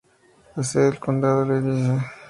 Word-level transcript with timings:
La 0.55 0.63
sede 0.63 0.85
del 0.85 0.99
condado 0.99 1.43
es 1.43 1.63
Littlefield. 1.63 2.01